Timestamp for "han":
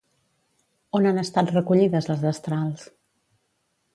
1.09-1.21